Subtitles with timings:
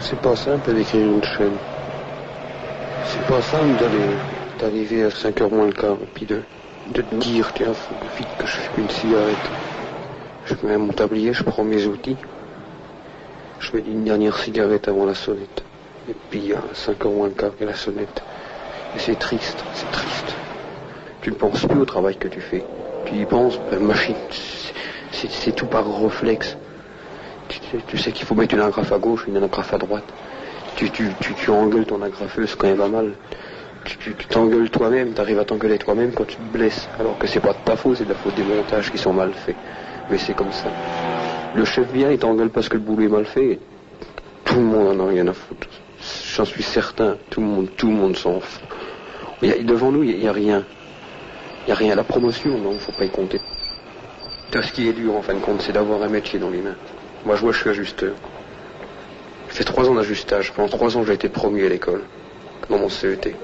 [0.00, 1.58] C'est pas simple d'écrire une chaîne.
[3.04, 4.16] C'est pas simple d'aller
[4.58, 6.40] d'arriver à 5h moins le quart et puis de,
[6.94, 9.50] de te dire tiens faut vite que je fume une cigarette.
[10.46, 12.16] Je mets mon tablier, je prends mes outils.
[13.60, 15.62] Je mets une dernière cigarette avant la sonnette.
[16.08, 18.22] Et puis à 5h moins le quart et la sonnette.
[18.96, 20.34] Et c'est triste, c'est triste.
[21.20, 22.64] Tu ne penses plus au travail que tu fais.
[23.04, 24.16] Tu y penses, la machine,
[25.12, 26.56] c'est tout par réflexe.
[27.86, 30.12] Tu, sais qu'il faut mettre une agrafe à gauche, une agrafe à droite.
[30.74, 33.12] Tu, tu, tu, tu engueules ton agrafeuse quand elle va mal.
[33.84, 36.88] Tu t'engueules toi-même, tu arrives à t'engueuler toi-même quand tu te blesses.
[36.98, 39.12] Alors que c'est pas de ta faute, c'est de la faute des montages qui sont
[39.12, 39.56] mal faits.
[40.10, 40.70] Mais c'est comme ça.
[41.54, 43.58] Le chef vient, il t'engueule parce que le boulot est mal fait.
[44.44, 45.68] Tout le monde en a rien à foutre.
[46.34, 47.18] J'en suis certain.
[47.30, 48.62] Tout le monde, tout le monde s'en fout.
[49.42, 50.64] Y a- devant nous, il n'y a, rien.
[51.62, 51.94] Il n'y a rien.
[51.94, 53.40] La promotion, non, faut pas y compter.
[54.52, 56.76] Ce qui est dur, en fin de compte, c'est d'avoir un métier dans les mains.
[57.24, 58.14] Moi, je vois, je suis ajusteur.
[59.48, 60.52] J'ai fait trois ans d'ajustage.
[60.52, 62.02] Pendant trois ans, j'ai été promu à l'école,
[62.68, 63.34] dans mon CET.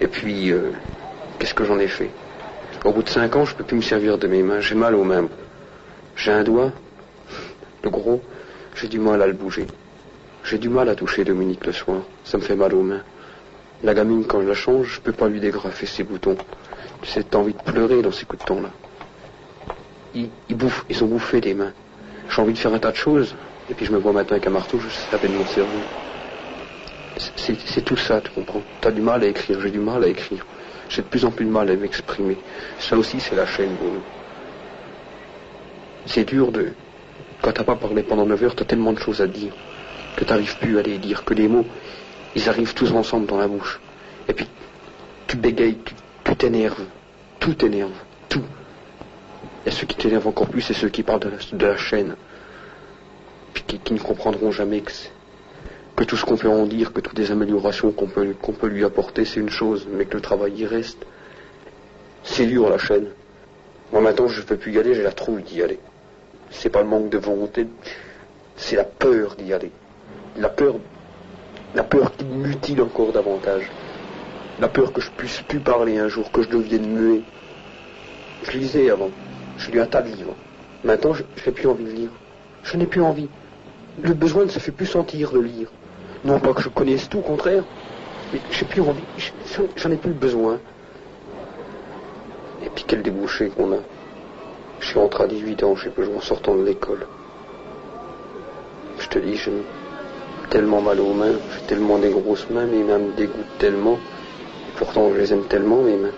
[0.00, 0.70] Et puis, euh,
[1.38, 2.10] qu'est-ce que j'en ai fait?
[2.84, 4.60] Au bout de cinq ans, je peux plus me servir de mes mains.
[4.60, 5.28] J'ai mal aux mains.
[6.16, 6.72] J'ai un doigt,
[7.82, 8.20] le gros,
[8.74, 9.66] j'ai du mal à le bouger.
[10.44, 12.02] J'ai du mal à toucher Dominique le soir.
[12.24, 13.02] Ça me fait mal aux mains.
[13.82, 16.36] La gamine, quand je la change, je peux pas lui dégrafer ses boutons.
[17.02, 18.70] Tu sais, envie de pleurer dans ces coups de temps-là.
[20.14, 20.28] Ils,
[20.88, 21.72] ils ont bouffé des mains.
[22.30, 23.34] J'ai envie de faire un tas de choses.
[23.70, 25.80] Et puis je me vois maintenant avec un marteau, je sais taper de mon cerveau.
[27.36, 28.62] C'est- tout ça, tu comprends.
[28.80, 30.46] T'as du mal à écrire, j'ai du mal à écrire.
[30.88, 32.36] J'ai de plus en plus de mal à m'exprimer.
[32.78, 33.92] Ça aussi, c'est la chaîne pour.
[36.06, 36.72] C'est dur de...
[37.42, 39.52] Quand t'as pas parlé pendant 9 heures, t'as tellement de choses à dire
[40.16, 41.66] que t'arrives plus à les dire, que les mots,
[42.34, 43.80] ils arrivent tous ensemble dans la bouche.
[44.28, 44.46] Et puis,
[45.26, 45.78] tu bégayes,
[46.24, 46.84] tu t'énerves.
[47.38, 47.92] Tout t'énerve.
[49.64, 49.68] Tout.
[49.68, 52.16] Et ceux qui t'énervent encore plus, c'est ceux qui parlent de la, chaîne.
[53.52, 54.82] Puis qui, ne comprendront jamais
[55.96, 58.68] que tout ce qu'on peut en dire, que toutes les améliorations qu'on peut, qu'on peut
[58.68, 61.04] lui apporter, c'est une chose, mais que le travail y reste.
[62.22, 63.08] C'est dur la chaîne.
[63.92, 65.78] Moi maintenant, je ne peux plus y aller, j'ai la trouille d'y aller.
[66.50, 67.66] C'est pas le manque de volonté,
[68.56, 69.70] c'est la peur d'y aller.
[70.36, 70.76] La peur,
[71.74, 73.68] la peur qui me mutile encore davantage.
[74.60, 77.22] La peur que je puisse plus parler un jour, que je devienne muet.
[78.44, 79.10] Je lisais avant.
[79.60, 80.34] Je lis un tas de livres.
[80.84, 82.10] Maintenant, je n'ai plus envie de lire.
[82.64, 83.28] Je n'ai plus envie.
[84.02, 85.68] Le besoin ne se fait plus sentir de lire.
[86.24, 87.62] Non pas que je connaisse tout, au contraire.
[88.32, 89.02] Mais j'ai plus envie.
[89.76, 90.58] J'en- ai plus besoin.
[92.64, 93.78] Et puis quel débouché qu'on a.
[94.80, 97.06] Je suis rentré à 18 ans, je sais pas, en sortant de l'école.
[98.98, 99.52] Je te dis, j'ai
[100.48, 103.94] tellement mal aux mains, j'ai tellement des grosses mains, mes mains me dégoûtent tellement.
[103.94, 106.14] Et pourtant, je les aime tellement, mes mains.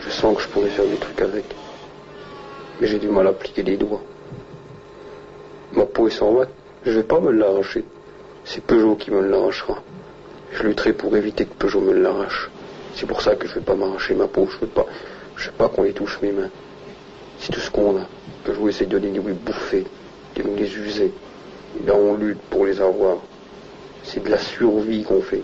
[0.00, 1.44] Je sens que je pourrais faire des trucs avec.
[2.80, 4.02] Mais j'ai du mal à plier les doigts.
[5.72, 6.48] Ma peau est sans watt,
[6.84, 7.84] je vais pas me l'arracher.
[8.44, 9.82] C'est Peugeot qui me l'arrachera.
[10.52, 12.50] Je lutterai pour éviter que Peugeot me l'arrache.
[12.94, 14.46] C'est pour ça que je vais pas m'arracher ma peau.
[14.50, 14.86] Je veux pas,
[15.36, 16.50] je veux pas qu'on les touche mes mains.
[17.40, 18.06] C'est tout ce qu'on a.
[18.44, 19.84] Peugeot essaie de les bouffer,
[20.36, 21.12] de nous les user.
[21.80, 23.18] Et là, on lutte pour les avoir.
[24.04, 25.42] C'est de la survie qu'on fait.